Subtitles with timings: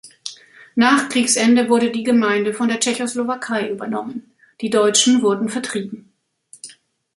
[0.73, 4.31] Nach Kriegsende wurde die Gemeinde von der Tschechoslowakei übernommen;
[4.61, 6.11] die Deutschen wurden vertrieben.